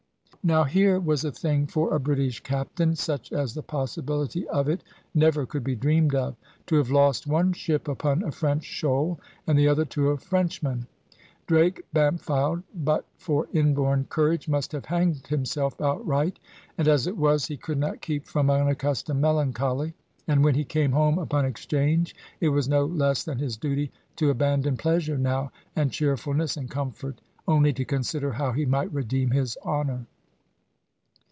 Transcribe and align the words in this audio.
Now 0.43 0.63
here 0.63 0.99
was 0.99 1.23
a 1.23 1.31
thing 1.31 1.67
for 1.67 1.93
a 1.93 1.99
British 1.99 2.39
captain, 2.39 2.95
such 2.95 3.31
as 3.31 3.53
the 3.53 3.61
possibility 3.61 4.47
of 4.47 4.67
it 4.67 4.81
never 5.13 5.45
could 5.45 5.63
be 5.63 5.75
dreamed 5.75 6.15
of. 6.15 6.35
To 6.65 6.77
have 6.77 6.89
lost 6.89 7.27
one 7.27 7.53
ship 7.53 7.87
upon 7.87 8.23
a 8.23 8.31
French 8.31 8.63
shoal, 8.63 9.19
and 9.45 9.55
the 9.55 9.67
other 9.67 9.85
to 9.85 10.09
a 10.09 10.17
Frenchman! 10.17 10.87
Drake 11.45 11.83
Bampfylde, 11.93 12.63
but 12.73 13.05
for 13.19 13.49
inborn 13.53 14.07
courage, 14.09 14.49
must 14.49 14.71
have 14.71 14.85
hanged 14.85 15.27
himself 15.27 15.79
outright. 15.79 16.39
And, 16.75 16.87
as 16.87 17.05
it 17.05 17.17
was, 17.17 17.45
he 17.45 17.55
could 17.55 17.77
not 17.77 18.01
keep 18.01 18.25
from 18.25 18.49
unaccustomed 18.49 19.21
melancholy. 19.21 19.93
And, 20.27 20.43
when 20.43 20.55
he 20.55 20.63
came 20.65 20.93
home 20.93 21.19
upon 21.19 21.45
exchange, 21.45 22.15
it 22.39 22.49
was 22.49 22.67
no 22.67 22.85
less 22.85 23.23
than 23.23 23.37
his 23.37 23.57
duty 23.57 23.91
to 24.15 24.31
abandon 24.31 24.75
pleasure 24.75 25.19
now, 25.19 25.51
and 25.75 25.91
cheerfulness, 25.91 26.57
and 26.57 26.67
comfort; 26.67 27.21
only 27.47 27.71
to 27.73 27.85
consider 27.85 28.31
how 28.31 28.53
he 28.53 28.65
might 28.65 28.91
redeem 28.91 29.29
his 29.29 29.55
honour. 29.63 30.07